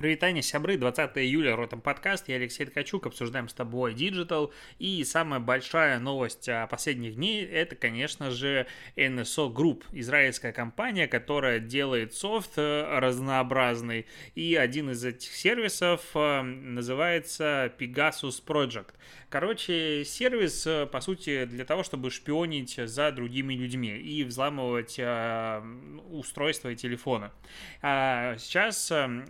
[0.00, 5.40] Привитание, сябры, 20 июля, Ротом подкаст, я Алексей Ткачук, обсуждаем с тобой Digital, и самая
[5.40, 8.66] большая новость последних дней, это, конечно же,
[8.96, 16.40] NSO Group, израильская компания, которая делает софт э, разнообразный, и один из этих сервисов э,
[16.40, 18.94] называется Pegasus Project.
[19.28, 24.98] Короче, сервис, э, по сути, для того, чтобы шпионить за другими людьми и взламывать
[26.10, 27.30] устройства и телефоны.
[27.82, 29.24] А сейчас э,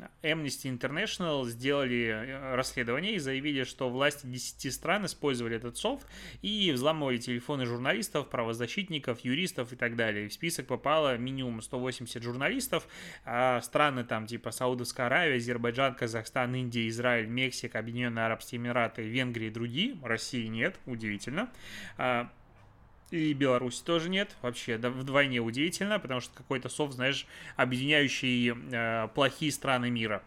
[0.61, 6.06] Amnesty International сделали э, расследование и заявили, что власти 10 стран использовали этот софт
[6.42, 10.28] и взламывали телефоны журналистов, правозащитников, юристов и так далее.
[10.28, 12.87] В список попало минимум 180 журналистов.
[13.24, 19.48] А страны там типа Саудовская Аравия, Азербайджан, Казахстан, Индия, Израиль, Мексика, Объединенные Арабские Эмираты, Венгрия
[19.48, 21.51] и другие России, нет, удивительно.
[21.96, 22.30] А,
[23.10, 29.09] и Беларуси тоже нет, вообще да, вдвойне удивительно, потому что какой-то софт, знаешь, объединяющий э,
[29.15, 30.23] плохие страны мира.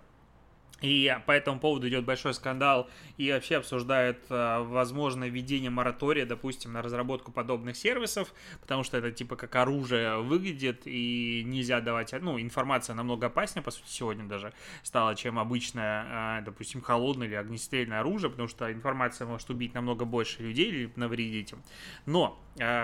[0.83, 6.73] И по этому поводу идет большой скандал и вообще обсуждают э, возможное введение моратория, допустим,
[6.73, 12.37] на разработку подобных сервисов, потому что это типа как оружие выглядит и нельзя давать, ну,
[12.37, 14.51] информация намного опаснее, по сути, сегодня даже
[14.83, 20.03] стала, чем обычное, э, допустим, холодное или огнестрельное оружие, потому что информация может убить намного
[20.03, 21.63] больше людей или навредить им.
[22.05, 22.37] Но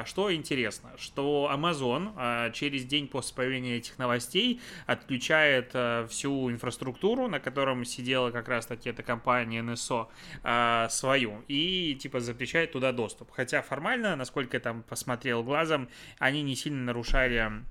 [0.05, 7.27] что интересно, что Amazon э, через день после появления этих новостей отключает э, всю инфраструктуру,
[7.27, 10.07] на котором сидела как раз-таки эта компания NSO
[10.43, 13.31] а, свою, и типа запрещает туда доступ.
[13.31, 17.63] Хотя формально, насколько я там посмотрел глазом, они не сильно нарушали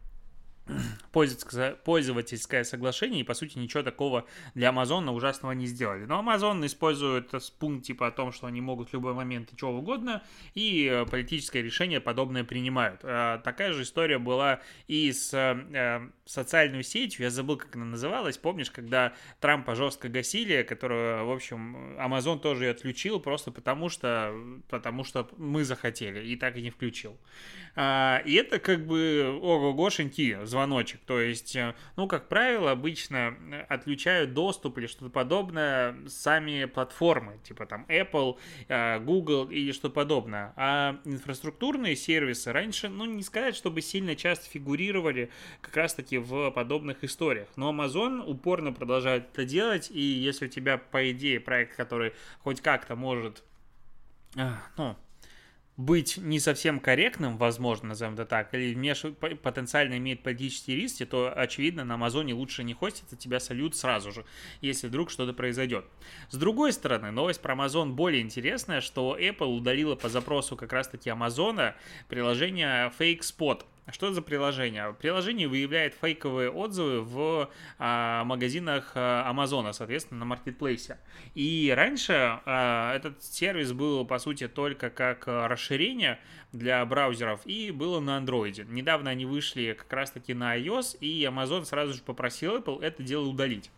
[1.13, 6.05] пользовательское соглашение, и, по сути, ничего такого для Амазона ужасного не сделали.
[6.05, 9.73] Но Amazon использует пункт типа о том, что они могут в любой момент и чего
[9.73, 10.23] угодно,
[10.55, 13.01] и э, политическое решение подобное принимают.
[13.03, 18.39] А, такая же история была и с э, социальной сетью, я забыл, как она называлась,
[18.39, 24.35] помнишь, когда Трампа жестко гасили, которую, в общем, Amazon тоже ее отключил, просто потому что,
[24.69, 27.17] потому что мы захотели, и так и не включил.
[27.77, 31.01] А, и это как бы ого-гошеньки, звоночек.
[31.07, 37.39] То есть, э, ну, как правило, обычно э, отключают доступ или что-то подобное сами платформы,
[37.45, 38.39] типа там Apple,
[38.69, 40.53] э, Google или что подобное.
[40.57, 45.31] А инфраструктурные сервисы раньше, ну, не сказать, чтобы сильно часто фигурировали
[45.61, 47.49] как раз-таки в подобных историях.
[47.57, 52.61] Но Amazon упорно продолжает это делать, и если у тебя, по идее, проект, который хоть
[52.61, 53.45] как-то может
[54.77, 54.97] ну,
[55.79, 59.05] быть не совсем корректным, возможно, назовем это так, или вмеш...
[59.43, 64.25] потенциально имеет политические риски, то, очевидно, на Амазоне лучше не хоститься, тебя сольют сразу же,
[64.61, 65.87] если вдруг что-то произойдет.
[66.31, 71.11] С другой стороны, новость про Amazon более интересная, что Apple удалила по запросу как раз-таки
[71.11, 71.77] Амазона
[72.09, 74.95] приложение Fake Spot– а что за приложение?
[75.01, 80.99] Приложение выявляет фейковые отзывы в а, магазинах а, Амазона, соответственно, на маркетплейсе.
[81.35, 86.19] И раньше а, этот сервис был, по сути, только как расширение
[86.53, 88.67] для браузеров и было на андроиде.
[88.69, 93.27] Недавно они вышли как раз-таки на iOS, и Amazon сразу же попросил Apple это дело
[93.27, 93.71] удалить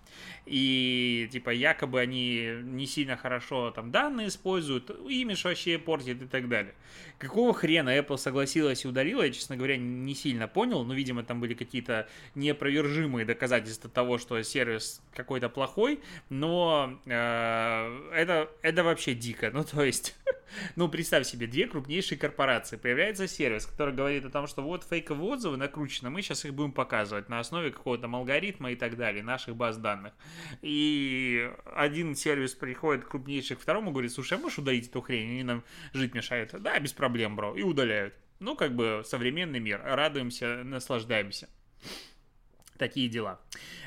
[0.47, 6.49] и типа якобы они не сильно хорошо там данные используют, имидж вообще портит и так
[6.49, 6.75] далее.
[7.19, 11.41] Какого хрена Apple согласилась и удалила, я, честно говоря, не сильно понял, но, видимо, там
[11.41, 19.51] были какие-то неопровержимые доказательства того, что сервис какой-то плохой, но э, это, это вообще дико,
[19.53, 20.17] ну, то есть...
[20.77, 22.77] Ну, представь себе, две крупнейшие корпорации.
[22.77, 26.73] Появляется сервис, который говорит о том, что вот фейковые отзывы накручены, мы сейчас их будем
[26.73, 30.13] показывать на основе какого-то алгоритма и так далее, наших баз данных.
[30.63, 35.43] И один сервис приходит крупнейший к второму, говорит, слушай, а можешь удалить эту хрень, они
[35.43, 36.55] нам жить мешают?
[36.61, 37.55] Да, без проблем, бро.
[37.57, 38.15] И удаляют.
[38.39, 39.83] Ну, как бы современный мир.
[39.85, 41.49] Радуемся, наслаждаемся.
[42.81, 43.39] Такие дела.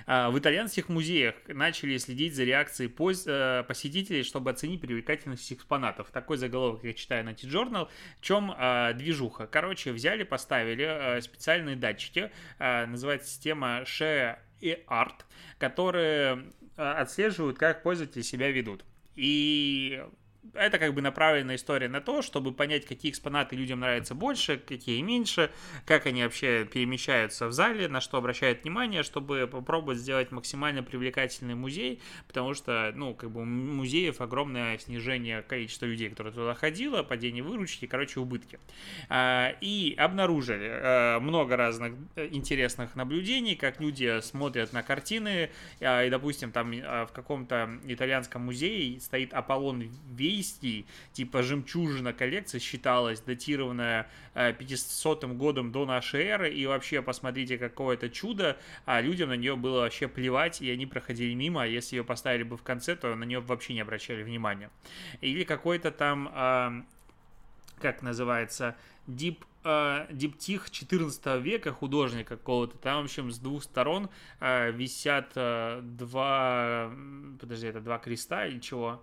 [0.06, 2.94] А, в итальянских музеях начали следить за реакцией
[3.26, 6.12] э, посетителей, чтобы оценить привлекательность экспонатов.
[6.12, 7.90] Такой заголовок я читаю на T-Journal.
[8.20, 9.48] В чем а, движуха?
[9.48, 12.30] Короче, взяли, поставили а, специальные датчики.
[12.60, 15.26] Называется система Share и Art,
[15.58, 18.86] которые отслеживают, как пользователи себя ведут.
[19.16, 20.04] И
[20.54, 25.02] это как бы направленная история на то, чтобы понять, какие экспонаты людям нравятся больше, какие
[25.02, 25.52] меньше,
[25.86, 31.56] как они вообще перемещаются в зале, на что обращают внимание, чтобы попробовать сделать максимально привлекательный
[31.56, 37.04] музей, потому что, ну, как бы у музеев огромное снижение количества людей, которые туда ходило,
[37.04, 38.60] падение выручки, короче, убытки.
[39.10, 45.50] А, и обнаружили э, много разных э, интересных наблюдений, как люди смотрят на картины,
[45.82, 52.14] а, и, допустим, там а, в каком-то итальянском музее стоит Аполлон Вей, австрийский, типа жемчужина
[52.14, 59.02] коллекция считалась, датированная 500 годом до нашей эры, и вообще посмотрите, какое это чудо, а
[59.02, 62.58] людям на нее было вообще плевать, и они проходили мимо, а если ее поставили бы
[62.58, 64.70] в конце, то на нее вообще не обращали внимания.
[65.22, 66.86] Или какой-то там,
[67.80, 68.76] как называется,
[69.08, 72.78] дип э, диптих 14 века художника какого-то.
[72.78, 74.10] Там, в общем, с двух сторон
[74.40, 76.92] э, висят э, два...
[77.40, 79.02] Подожди, это два креста или чего?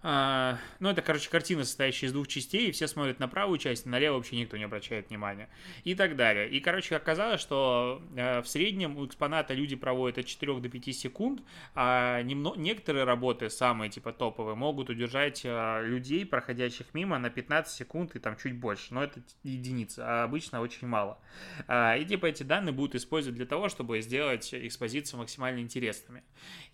[0.00, 3.84] А, ну, это, короче, картина, состоящая из двух частей, и все смотрят на правую часть,
[3.84, 5.48] а налево вообще никто не обращает внимания.
[5.82, 6.48] И так далее.
[6.48, 10.94] И, короче, оказалось, что э, в среднем у экспоната люди проводят от 4 до 5
[10.94, 11.42] секунд,
[11.74, 18.14] а некоторые работы, самые, типа, топовые, могут удержать э, людей, проходящих мимо, на 15 секунд
[18.14, 18.94] и там чуть больше.
[18.94, 21.18] Но это единица, а обычно очень мало.
[21.66, 26.22] А, и, типа, эти данные будут использовать для того, чтобы сделать экспозицию максимально интересными.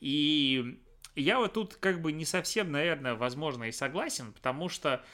[0.00, 0.78] И
[1.16, 5.04] я вот тут как бы не совсем, наверное, возможно, и согласен, потому что,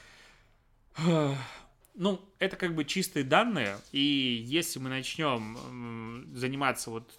[1.95, 4.01] ну, это как бы чистые данные, и
[4.45, 7.11] если мы начнем заниматься вот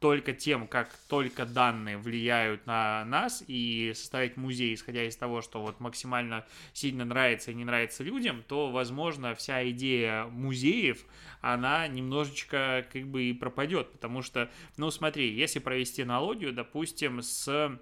[0.00, 5.60] только тем, как только данные влияют на нас и составить музей, исходя из того, что
[5.60, 11.04] вот максимально сильно нравится и не нравится людям, то, возможно, вся идея музеев,
[11.42, 17.78] она немножечко как бы и пропадет, потому что, ну, смотри, если провести аналогию, допустим, с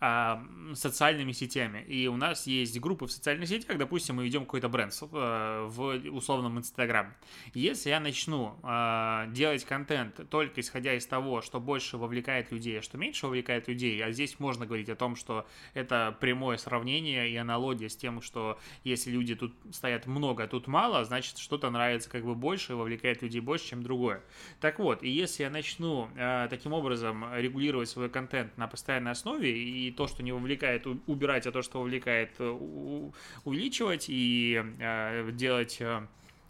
[0.00, 1.82] а, социальными сетями.
[1.88, 5.98] И у нас есть группы в социальных сетях, допустим, мы ведем какой-то бренд э, в
[6.12, 7.12] условном Инстаграм.
[7.52, 12.82] Если я начну а, делать контент только исходя из того, что больше вовлекает людей, а
[12.82, 17.34] что меньше вовлекает людей, а здесь можно говорить о том, что это прямое сравнение и
[17.34, 22.08] аналогия с тем, что если люди тут стоят много, а тут мало, значит что-то нравится
[22.08, 24.22] как бы больше и вовлекает людей больше, чем другое.
[24.60, 26.08] Так вот, и если я начну
[26.50, 31.52] таким образом регулировать свой контент на постоянной основе и то, что не вовлекает, убирать, а
[31.52, 33.10] то, что вовлекает, э,
[33.44, 36.06] увеличивать и э, делать э,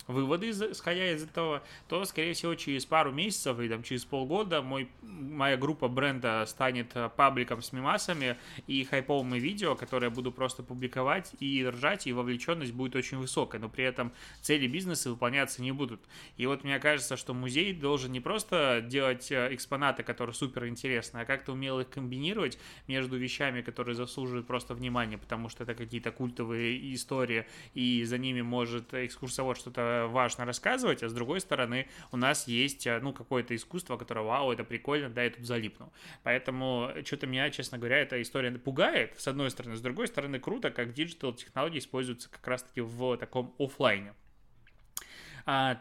[0.09, 4.89] выводы, исходя из этого, то, скорее всего, через пару месяцев или там, через полгода мой,
[5.03, 10.63] моя группа бренда станет э, пабликом с мимасами и хайповыми видео, которые я буду просто
[10.63, 15.73] публиковать и ржать, и вовлеченность будет очень высокая, но при этом цели бизнеса выполняться не
[15.73, 16.01] будут.
[16.37, 21.19] И вот мне кажется, что музей должен не просто делать э, экспонаты, которые супер интересны,
[21.19, 26.13] а как-то умело их комбинировать между вещами, которые заслуживают просто внимания, потому что это какие-то
[26.13, 32.17] культовые истории, и за ними может экскурсовод что-то важно рассказывать, а с другой стороны у
[32.17, 35.93] нас есть, э, ну, какое-то искусство, которое, вау, это прикольно, да, я тут залипну.
[36.23, 40.71] Поэтому что-то меня, честно говоря, эта история пугает, с одной стороны, с другой стороны, круто,
[40.71, 44.15] как digital технологии используются как раз-таки в таком офлайне.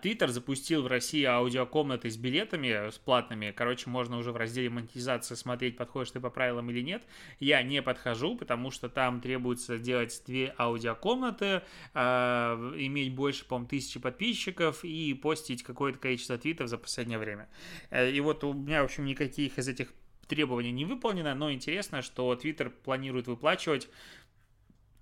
[0.02, 3.52] Твиттер запустил в России аудиокомнаты с билетами, с платными.
[3.52, 7.04] Короче, можно уже в разделе монетизации смотреть, подходишь ты по правилам или нет.
[7.40, 14.00] Я не подхожу, потому что там требуется делать две аудиокомнаты, а, иметь больше, по-моему, тысячи
[14.00, 17.50] подписчиков и постить какое-то количество твитов за последнее время.
[17.90, 19.94] Э, и вот у меня, в общем, никаких из этих
[20.28, 23.90] требований не выполнено, но интересно, что Twitter планирует выплачивать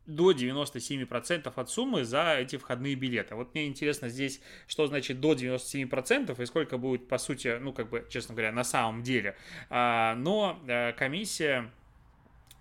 [0.06, 3.36] до 97% от суммы за эти входные билеты.
[3.36, 7.90] Вот мне интересно здесь, что значит до 97% и сколько будет, по сути, ну, как
[7.90, 9.36] бы, честно говоря, на самом деле.
[9.69, 11.72] А, но э, комиссия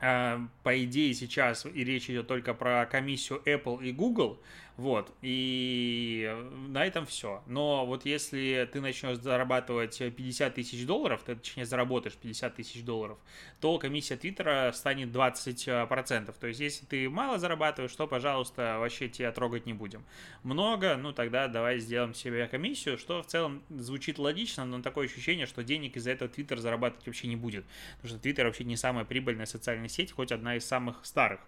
[0.00, 4.40] а, по идее сейчас и речь идет только про комиссию Apple и Google,
[4.76, 6.37] вот, и
[6.69, 7.44] на этом все.
[7.47, 13.19] Но вот если ты начнешь зарабатывать 50 тысяч долларов, ты, точнее, заработаешь 50 тысяч долларов,
[13.61, 16.35] то комиссия Твиттера станет 20%.
[16.38, 20.04] То есть, если ты мало зарабатываешь, то, пожалуйста, вообще тебя трогать не будем.
[20.43, 25.47] Много, ну тогда давай сделаем себе комиссию, что в целом звучит логично, но такое ощущение,
[25.47, 27.64] что денег из-за этого Твиттер зарабатывать вообще не будет.
[27.97, 31.40] Потому что Твиттер вообще не самая прибыльная социальная сеть, хоть одна из самых старых.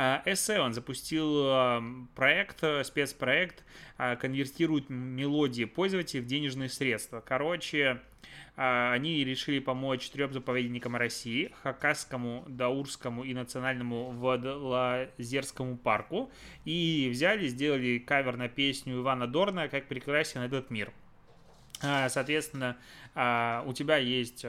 [0.00, 1.82] А, эссе он запустил а,
[2.14, 3.64] проект, э, спецпроект,
[3.96, 7.20] а, конвертирует мелодии пользователей в денежные средства.
[7.20, 8.00] Короче,
[8.54, 16.32] они решили помочь трем заповедникам России, Хакасскому, Даурскому и Национальному Водолазерскому парку.
[16.64, 20.92] И взяли, сделали кавер на песню Ивана Дорна «Как прекрасен этот мир».
[21.80, 22.76] Соответственно,
[23.14, 24.44] у тебя есть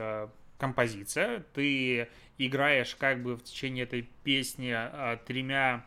[0.58, 2.08] композиция, ты
[2.46, 5.84] играешь как бы в течение этой песни а, тремя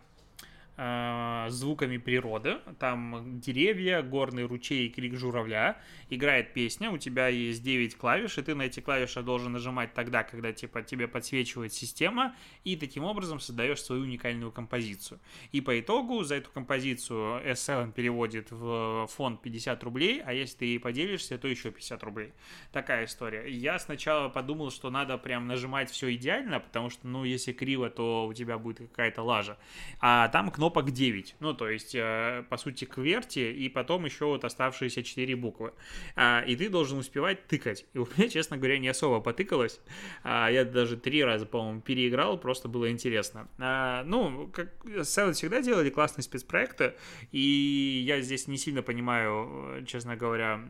[0.75, 2.57] звуками природы.
[2.79, 5.77] Там деревья, горный ручей, крик журавля.
[6.09, 10.23] Играет песня, у тебя есть 9 клавиш, и ты на эти клавиши должен нажимать тогда,
[10.23, 15.19] когда типа тебе подсвечивает система, и таким образом создаешь свою уникальную композицию.
[15.51, 20.65] И по итогу за эту композицию S7 переводит в фонд 50 рублей, а если ты
[20.65, 22.33] ей поделишься, то еще 50 рублей.
[22.71, 23.47] Такая история.
[23.49, 28.25] Я сначала подумал, что надо прям нажимать все идеально, потому что, ну, если криво, то
[28.25, 29.57] у тебя будет какая-то лажа.
[29.99, 31.35] А там кнопка кнопок 9.
[31.41, 35.73] Ну, то есть, э, по сути, кверти и потом еще вот оставшиеся 4 буквы.
[36.15, 37.85] А, и ты должен успевать тыкать.
[37.93, 39.81] И у меня, честно говоря, не особо потыкалось.
[40.23, 43.49] А, я даже три раза, по-моему, переиграл, просто было интересно.
[43.59, 46.93] А, ну, как Silent всегда делали классные спецпроекты,
[47.33, 50.61] и я здесь не сильно понимаю, э, честно говоря,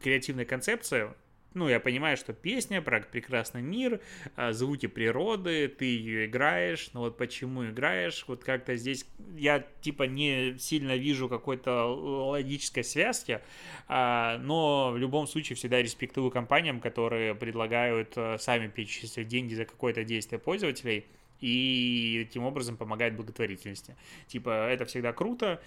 [0.00, 1.10] креативной концепции
[1.58, 4.00] ну, я понимаю, что песня про прекрасный мир,
[4.36, 9.04] а, звуки природы, ты ее играешь, но вот почему играешь, вот как-то здесь
[9.36, 11.86] я типа не сильно вижу какой-то
[12.30, 13.40] логической связки,
[13.88, 19.64] а, но в любом случае всегда респектую компаниям, которые предлагают а, сами перечислить деньги за
[19.64, 21.06] какое-то действие пользователей,
[21.40, 23.96] и таким образом помогает благотворительности.
[24.26, 25.60] Типа, это всегда круто,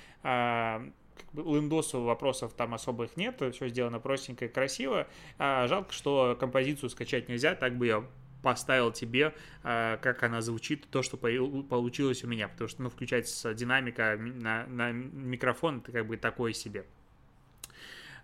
[1.33, 5.07] лендосу вопросов там особых нет, все сделано простенько и красиво.
[5.37, 8.05] А, жалко, что композицию скачать нельзя, так бы я
[8.41, 13.27] поставил тебе, а, как она звучит, то, что получилось у меня, потому что, ну, включать
[13.55, 16.85] динамика на, на микрофон, это как бы такое себе.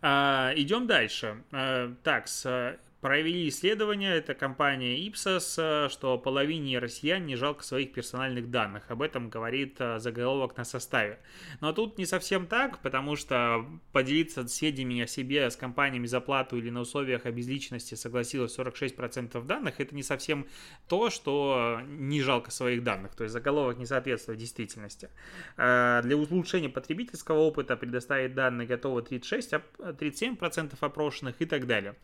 [0.02, 1.44] А, идем дальше.
[1.52, 7.94] А, так, с провели исследование, это компания Ipsos, э, что половине россиян не жалко своих
[7.94, 8.90] персональных данных.
[8.90, 11.20] Об этом говорит э, заголовок на составе.
[11.62, 16.58] Но тут не совсем так, потому что поделиться сведениями о себе с компаниями за плату
[16.58, 19.80] или на условиях обезличенности согласилось 46% данных.
[19.80, 20.48] Это не совсем
[20.88, 23.16] то, что не жалко своих данных.
[23.16, 25.10] То есть заголовок не соответствует действительности.
[25.58, 31.96] Э, для улучшения потребительского опыта предоставить данные готовы 36, 37% опрошенных и так далее.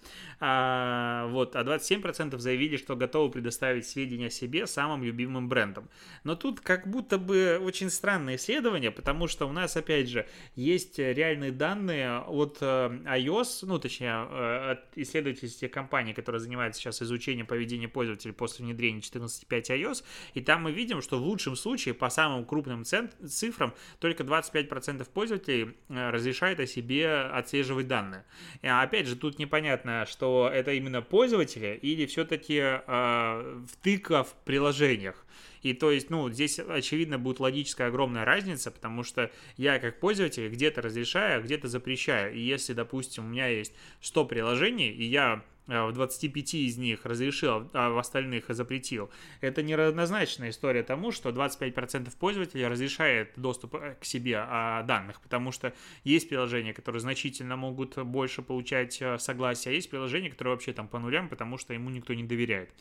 [0.85, 5.89] А, вот, а 27% заявили, что готовы предоставить сведения о себе самым любимым брендом.
[6.25, 10.99] Но тут как будто бы очень странное исследование, потому что у нас, опять же, есть
[10.99, 17.45] реальные данные от э, iOS, ну, точнее, э, от исследовательских компаний, которые занимаются сейчас изучением
[17.45, 22.09] поведения пользователей после внедрения 14.5 iOS, и там мы видим, что в лучшем случае по
[22.09, 28.25] самым крупным цифрам только 25% пользователей э, разрешают о себе отслеживать данные.
[28.61, 35.25] Опять же, тут непонятно, что это именно пользователя или все-таки э, втыка в приложениях.
[35.61, 40.49] И то есть, ну, здесь, очевидно, будет логическая огромная разница, потому что я как пользователь
[40.49, 42.35] где-то разрешаю, а где-то запрещаю.
[42.35, 47.05] И если, допустим, у меня есть 100 приложений, и я а, в 25 из них
[47.05, 49.09] разрешил, а в остальных запретил.
[49.41, 55.51] Это неравнозначная история тому, что 25% пользователей разрешает доступ э, к себе а, данных, потому
[55.51, 60.73] что есть приложения, которые значительно могут больше получать э, согласия, а есть приложения, которые вообще
[60.73, 62.71] там по нулям, потому что ему никто не доверяет.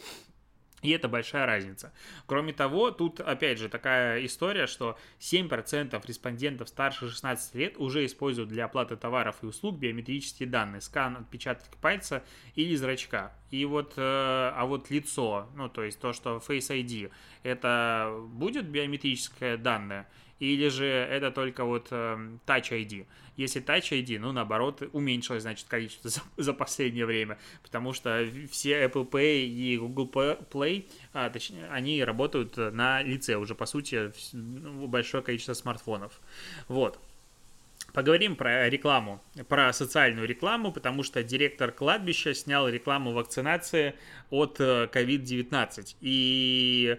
[0.82, 1.92] И это большая разница.
[2.26, 8.50] Кроме того, тут опять же такая история, что 7% респондентов старше 16 лет уже используют
[8.50, 12.24] для оплаты товаров и услуг биометрические данные, скан отпечатка пальца
[12.56, 13.32] или зрачка.
[13.50, 17.10] И вот, э, а вот лицо, ну то есть то, что Face ID,
[17.44, 20.08] это будет биометрическое данное–
[20.42, 23.06] или же это только вот э, Touch ID.
[23.36, 28.84] Если Touch ID, ну, наоборот, уменьшилось, значит, количество за, за последнее время, потому что все
[28.84, 30.10] Apple Pay и Google
[30.50, 36.20] Play, а, точнее, они работают на лице уже, по сути, ну, большое количество смартфонов.
[36.66, 36.98] Вот.
[37.92, 43.94] Поговорим про рекламу, про социальную рекламу, потому что директор кладбища снял рекламу вакцинации
[44.30, 45.78] от COVID-19.
[45.78, 46.98] Э, и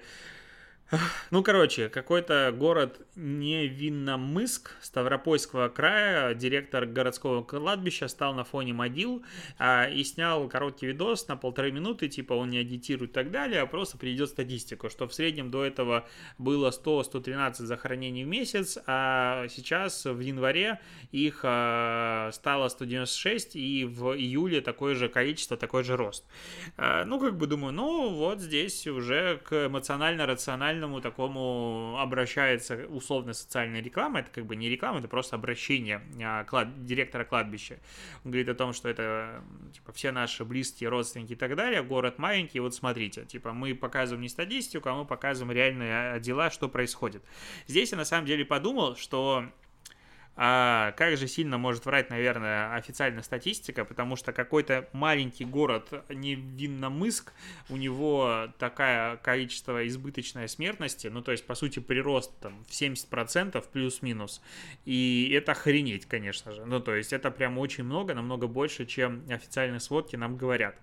[1.31, 9.23] ну, короче, какой-то город Невинномыск Ставропольского края, директор городского кладбища стал на фоне могил
[9.57, 13.61] а, и снял короткий видос на полторы минуты, типа он не агитирует и так далее,
[13.61, 19.47] а просто приведет статистику, что в среднем до этого было 100-113 захоронений в месяц, а
[19.49, 20.79] сейчас в январе
[21.11, 26.25] их а, стало 196, и в июле такое же количество, такой же рост.
[26.77, 33.33] А, ну, как бы думаю, ну, вот здесь уже к эмоционально-рациональному социальному такому обращается условно
[33.33, 34.19] социальная реклама.
[34.19, 36.85] Это как бы не реклама, это просто обращение а, клад...
[36.85, 37.77] директора кладбища.
[38.25, 42.17] Он говорит о том, что это типа все наши близкие, родственники и так далее, город
[42.17, 46.67] маленький, вот смотрите, типа мы показываем не статистику, а мы показываем реальные а, дела, что
[46.69, 47.23] происходит.
[47.67, 49.45] Здесь я на самом деле подумал, что
[50.35, 57.33] А как же сильно может врать, наверное, официальная статистика, потому что какой-то маленький город Невинномыск,
[57.69, 63.63] у него такое количество избыточной смертности, ну, то есть, по сути, прирост там в 70%
[63.71, 64.41] плюс-минус,
[64.85, 66.65] и это охренеть, конечно же.
[66.65, 70.75] Ну, то есть, это прям очень много, намного больше, чем официальные сводки нам говорят.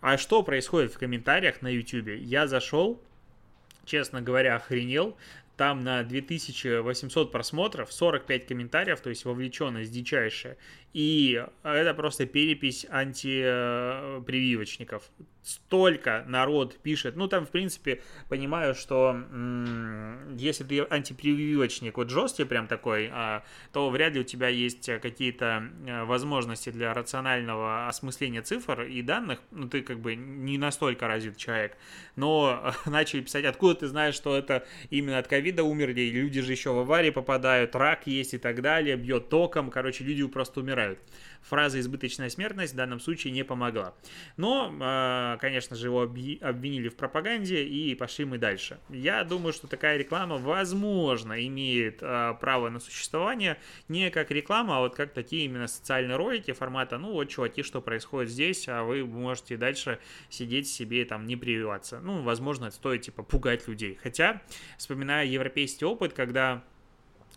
[0.00, 2.08] А что происходит в комментариях на YouTube?
[2.20, 3.02] Я зашел,
[3.84, 5.16] честно говоря, охренел
[5.58, 10.56] там на 2800 просмотров, 45 комментариев, то есть вовлеченность дичайшая.
[10.94, 15.10] И это просто перепись антипрививочников.
[15.48, 17.16] Столько народ пишет.
[17.16, 23.44] Ну, там, в принципе, понимаю, что м- если ты антипрививочник, вот жесткий прям такой, а,
[23.72, 29.40] то вряд ли у тебя есть какие-то э, возможности для рационального осмысления цифр и данных.
[29.50, 31.76] Ну, ты как бы не настолько развит человек.
[32.16, 36.72] Но начали писать, откуда ты знаешь, что это именно от ковида умерли, люди же еще
[36.72, 39.70] в аварии попадают, рак есть и так далее, бьет током.
[39.70, 40.98] Короче, люди просто умирают умирают.
[41.42, 43.94] Фраза «избыточная смертность» в данном случае не помогла.
[44.36, 48.78] Но, а, конечно же, его обвинили в пропаганде и пошли мы дальше.
[48.88, 54.80] Я думаю, что такая реклама, возможно, имеет а, право на существование не как реклама, а
[54.80, 59.04] вот как такие именно социальные ролики формата, ну вот, чуваки, что происходит здесь, а вы
[59.04, 62.00] можете дальше сидеть себе там не прививаться.
[62.00, 63.98] Ну, возможно, это стоит типа пугать людей.
[64.02, 64.42] Хотя,
[64.76, 66.62] вспоминая европейский опыт, когда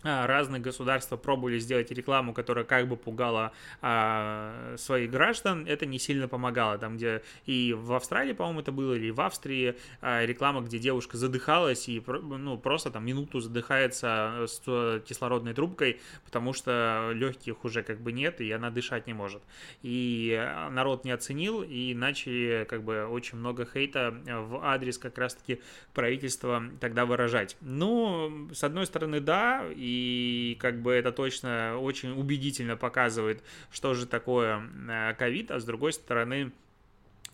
[0.02, 6.28] разные государства пробовали сделать рекламу, которая как бы пугала а, своих граждан, это не сильно
[6.28, 6.78] помогало.
[6.78, 11.16] Там, где и в Австралии, по-моему, это было, или в Австрии а, реклама, где девушка
[11.16, 18.00] задыхалась и ну, просто там минуту задыхается с кислородной трубкой, потому что легких уже как
[18.00, 19.42] бы нет, и она дышать не может.
[19.82, 20.36] И
[20.70, 25.60] народ не оценил, и начали как бы очень много хейта в адрес как раз-таки
[25.94, 27.56] правительства тогда выражать.
[27.60, 33.94] Ну, с одной стороны, да, и и как бы это точно очень убедительно показывает, что
[33.94, 36.52] же такое э, ковид, а с другой стороны,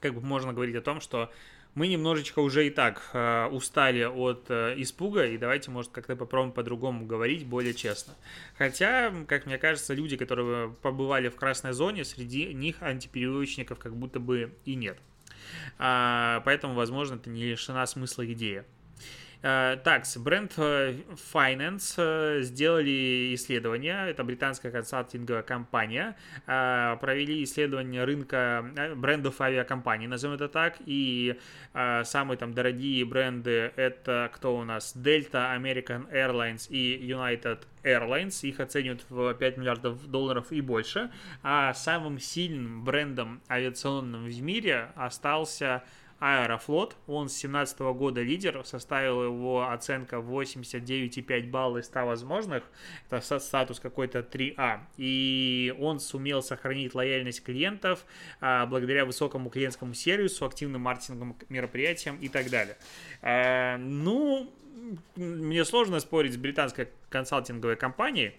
[0.00, 1.30] как бы можно говорить о том, что
[1.74, 6.52] мы немножечко уже и так э, устали от э, испуга, и давайте, может, как-то попробуем
[6.52, 8.14] по-другому говорить, более честно.
[8.56, 14.18] Хотя, как мне кажется, люди, которые побывали в красной зоне, среди них антиперевивочников как будто
[14.18, 14.98] бы и нет.
[15.78, 18.64] А, поэтому, возможно, это не лишена смысла идея.
[19.40, 20.96] Э, так, бренд э,
[21.32, 28.64] Finance э, сделали исследование, это британская консалтинговая компания, провели исследование рынка
[28.96, 31.38] брендов авиакомпаний, назовем это так, и
[31.72, 34.94] самые там дорогие бренды это кто у нас?
[34.96, 41.10] Delta, American Airlines и United Airlines, их оценивают в 5 миллиардов долларов и больше,
[41.42, 45.84] а самым сильным брендом авиационным в мире остался
[46.20, 52.64] Аэрофлот, он с 17 года лидер, составил его оценка 89,5 балла из 100 возможных,
[53.08, 58.04] это статус какой-то 3А, и он сумел сохранить лояльность клиентов
[58.40, 62.76] а, благодаря высокому клиентскому сервису, активным маркетинговым мероприятиям и так далее.
[63.22, 64.52] А, ну,
[65.16, 68.34] мне сложно спорить с британской консалтинговой компанией,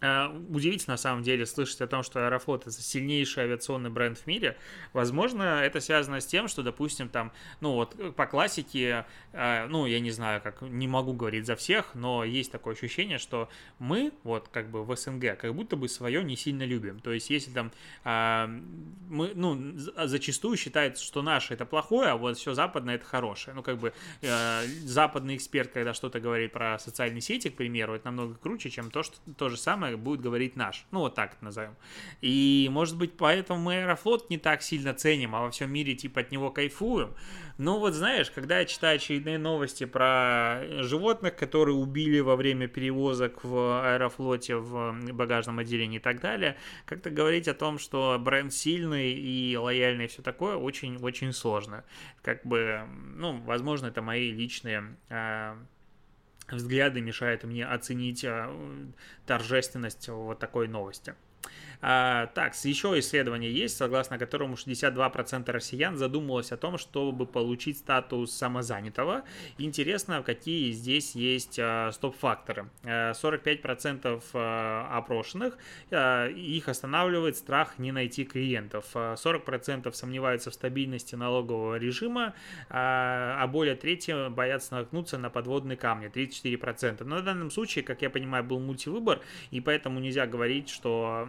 [0.00, 4.56] удивительно, на самом деле, слышать о том, что Аэрофлот это сильнейший авиационный бренд в мире.
[4.92, 10.00] Возможно, это связано с тем, что, допустим, там, ну вот по классике, э, ну, я
[10.00, 14.48] не знаю, как, не могу говорить за всех, но есть такое ощущение, что мы, вот
[14.48, 17.00] как бы в СНГ, как будто бы свое не сильно любим.
[17.00, 17.70] То есть, если там
[18.04, 18.46] э,
[19.08, 23.54] мы, ну, зачастую считается, что наше это плохое, а вот все западное это хорошее.
[23.54, 23.92] Ну, как бы
[24.84, 29.02] западный эксперт, когда что-то говорит про социальные сети, к примеру, это намного круче, чем то,
[29.02, 30.86] что то же самое будет говорить наш.
[30.90, 31.76] Ну, вот так это назовем.
[32.20, 36.20] И, может быть, поэтому мы Аэрофлот не так сильно ценим, а во всем мире, типа,
[36.20, 37.14] от него кайфуем.
[37.58, 43.44] Ну, вот знаешь, когда я читаю очередные новости про животных, которые убили во время перевозок
[43.44, 49.12] в Аэрофлоте, в багажном отделении и так далее, как-то говорить о том, что бренд сильный
[49.12, 51.84] и лояльный и все такое, очень-очень сложно.
[52.22, 52.80] Как бы,
[53.16, 55.58] ну, возможно, это мои личные а,
[56.52, 58.50] взгляды мешают мне оценить а,
[59.26, 61.14] торжественность вот такой новости.
[61.82, 68.32] А, так, еще исследование есть, согласно которому 62% россиян задумывалось о том, чтобы получить статус
[68.32, 69.22] самозанятого.
[69.58, 72.68] Интересно, какие здесь есть а, стоп-факторы.
[72.84, 75.56] 45% а, опрошенных,
[75.90, 78.94] а, их останавливает страх не найти клиентов.
[78.94, 82.34] 40% сомневаются в стабильности налогового режима,
[82.68, 87.04] а, а более трети боятся наткнуться на подводные камни, 34%.
[87.04, 91.26] Но в данном случае, как я понимаю, был мультивыбор, и поэтому нельзя говорить, что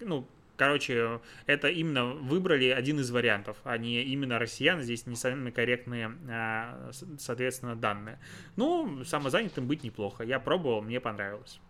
[0.00, 4.82] ну, Короче, это именно выбрали один из вариантов, а не именно россиян.
[4.82, 8.18] Здесь не самые корректные, а, соответственно, данные.
[8.56, 10.24] Ну, самозанятым быть неплохо.
[10.24, 11.60] Я пробовал, мне понравилось.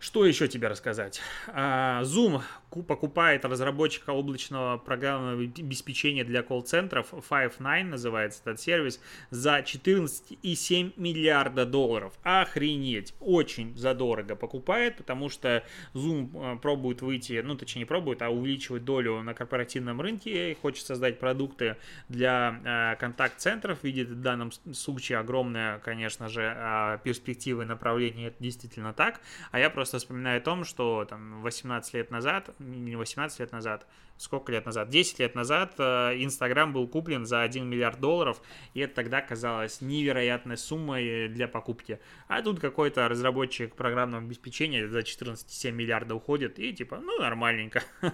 [0.00, 1.20] Что еще тебе рассказать?
[1.46, 2.42] А, Zoom
[2.82, 12.14] покупает разработчика облачного программного обеспечения для колл-центров, Five9 называется этот сервис, за 14,7 миллиарда долларов.
[12.22, 13.14] Охренеть!
[13.20, 18.84] Очень задорого покупает, потому что Zoom э, пробует выйти, ну точнее не пробует, а увеличивать
[18.84, 21.76] долю на корпоративном рынке, хочет создать продукты
[22.08, 28.92] для э, контакт-центров, видит в данном случае огромная, конечно же, э, перспективы направления, это действительно
[28.92, 33.52] так, а я просто вспоминаю о том, что там 18 лет назад, не 18 лет
[33.52, 38.40] назад, сколько лет назад, 10 лет назад э, Инстаграм был куплен за 1 миллиард долларов,
[38.74, 41.98] и это тогда казалось невероятной суммой для покупки.
[42.28, 47.82] А тут какой-то разработчик программного обеспечения за 14,7 миллиарда уходит, и типа, ну, нормальненько.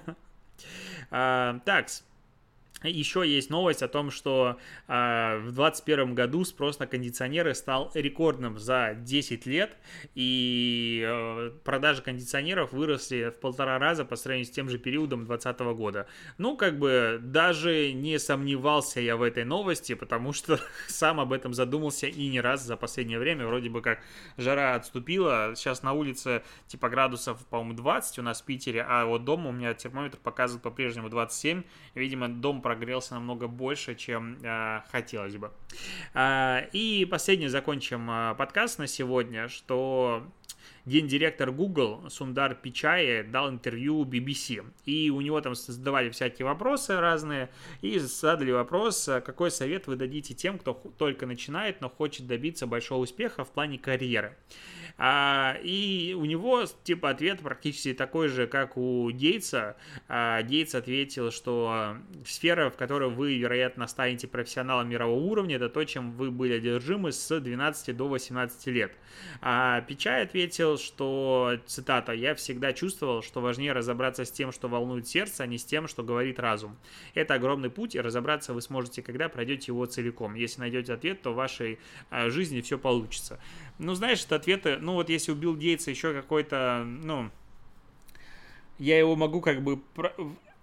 [1.11, 2.05] А, такс.
[2.83, 8.59] Еще есть новость о том, что э, в 2021 году спрос на кондиционеры стал рекордным
[8.59, 9.77] за 10 лет,
[10.15, 15.61] и э, продажи кондиционеров выросли в полтора раза по сравнению с тем же периодом 2020
[15.77, 16.07] года.
[16.39, 21.55] Ну, как бы даже не сомневался я в этой новости, потому что сам об этом
[21.55, 23.47] задумался и не раз за последнее время.
[23.47, 23.99] Вроде бы как
[24.37, 29.25] жара отступила, сейчас на улице типа градусов, по-моему, 20 у нас в Питере, а вот
[29.25, 31.65] дома у меня термометр показывает по-прежнему 27.
[31.97, 35.51] Видимо, дом прогрелся намного больше, чем э, хотелось бы.
[36.13, 40.23] Э, и последний закончим э, подкаст на сегодня, что
[40.85, 44.67] гендиректор Google Сундар Пичай дал интервью BBC.
[44.85, 47.49] И у него там задавали всякие вопросы разные.
[47.81, 53.01] И задали вопрос, какой совет вы дадите тем, кто только начинает, но хочет добиться большого
[53.01, 54.37] успеха в плане карьеры.
[55.01, 59.77] А, и у него, типа, ответ практически такой же, как у Гейтса.
[60.09, 65.85] А, Гейтс ответил, что сфера, в которой вы, вероятно, станете профессионалом мирового уровня, это то,
[65.85, 68.93] чем вы были одержимы с 12 до 18 лет.
[69.41, 75.07] А Пичай ответил, что, цитата, «Я всегда чувствовал, что важнее разобраться с тем, что волнует
[75.07, 76.77] сердце, а не с тем, что говорит разум.
[77.15, 80.35] Это огромный путь, и разобраться вы сможете, когда пройдете его целиком.
[80.35, 81.79] Если найдете ответ, то в вашей
[82.11, 83.39] а, жизни все получится».
[83.79, 87.31] Ну, знаешь, это ответы, ну вот если у Билл Гейтса еще какой-то, ну,
[88.79, 89.83] я его могу как бы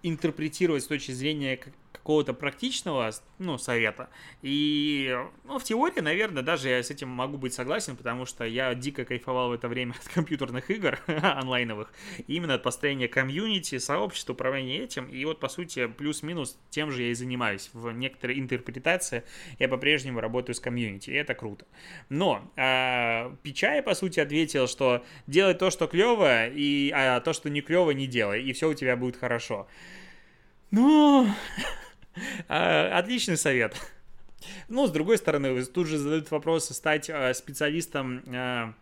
[0.02, 1.60] интерпретировать с точки зрения
[1.98, 4.10] какого-то практичного ну, совета.
[4.42, 8.74] И ну, в теории, наверное, даже я с этим могу быть согласен, потому что я
[8.76, 11.92] дико кайфовал в это время от компьютерных игр онлайновых,
[12.28, 15.08] именно от построения комьюнити, сообщества, управления этим.
[15.08, 17.70] И вот, по сути, плюс-минус тем же я и занимаюсь.
[17.74, 19.24] В некоторой интерпретации
[19.60, 21.66] я по-прежнему работаю с комьюнити, и это круто.
[22.10, 27.50] Но э, Пичай, по сути, ответил, что делай то, что клево, и, а то, что
[27.50, 29.68] не клево, не делай, и все у тебя будет хорошо.
[30.72, 31.26] Ну, А,
[32.48, 33.76] отличный совет.
[34.68, 38.74] Ну, с другой стороны, тут же задают вопрос стать а, специалистом, а,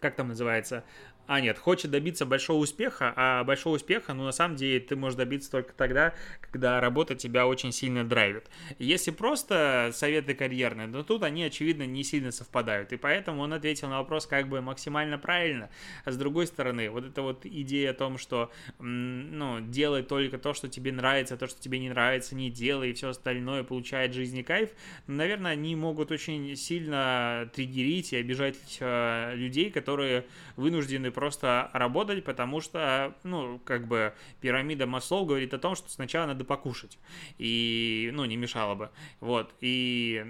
[0.00, 0.84] как там называется,
[1.26, 5.16] а, нет, хочет добиться большого успеха, а большого успеха, ну, на самом деле, ты можешь
[5.16, 8.48] добиться только тогда, когда работа тебя очень сильно драйвит.
[8.78, 12.92] Если просто советы карьерные, то тут они, очевидно, не сильно совпадают.
[12.92, 15.70] И поэтому он ответил на вопрос как бы максимально правильно.
[16.04, 20.54] А с другой стороны, вот эта вот идея о том, что, ну, делай только то,
[20.54, 24.42] что тебе нравится, то, что тебе не нравится, не делай, и все остальное получает жизни
[24.42, 24.70] кайф,
[25.06, 30.24] наверное, они могут очень сильно триггерить и обижать э, людей, которые
[30.56, 36.26] вынуждены просто работать, потому что, ну, как бы пирамида маслов говорит о том, что сначала
[36.26, 36.98] надо покушать,
[37.38, 40.22] и, ну, не мешало бы, вот, и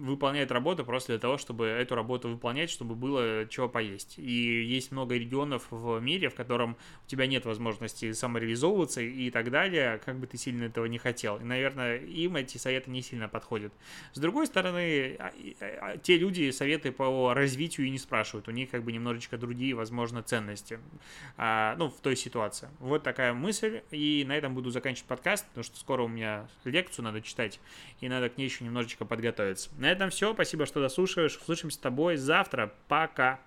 [0.00, 4.14] выполняют работу просто для того, чтобы эту работу выполнять, чтобы было чего поесть.
[4.18, 9.50] И есть много регионов в мире, в котором у тебя нет возможности самореализовываться и так
[9.50, 11.38] далее, как бы ты сильно этого не хотел.
[11.38, 13.72] И, наверное, им эти советы не сильно подходят.
[14.12, 18.46] С другой стороны, а, а, те люди советы по развитию и не спрашивают.
[18.46, 20.78] У них как бы немножечко другие, возможно, ценности,
[21.36, 22.68] а, ну, в той ситуации.
[22.78, 27.04] Вот такая мысль, и на этом буду заканчивать подкаст, потому что скоро у меня лекцию
[27.04, 27.60] надо читать,
[28.00, 29.70] и надо к ней еще немножечко подготовиться.
[29.78, 33.40] На этом все, спасибо, что дослушиваешь, услышимся с тобой завтра, пока!